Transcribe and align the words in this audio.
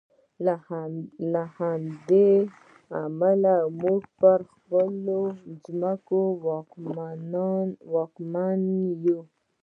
له 1.37 1.43
همدې 1.57 2.31
امله 3.01 3.55
موږ 3.81 4.01
پر 4.19 4.39
ځمکه 5.67 6.19
واکمن 7.93 8.61
یو. 9.05 9.19